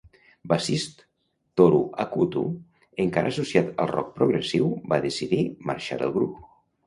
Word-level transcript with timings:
Bassist 0.51 1.03
Tohru 1.59 1.81
Akutu, 2.03 2.43
encara 3.05 3.31
associat 3.33 3.69
al 3.85 3.91
rock 3.93 4.09
progressiu, 4.17 4.67
va 4.95 5.01
decidir 5.07 5.45
marxar 5.71 5.99
del 6.03 6.17
grup. 6.19 6.43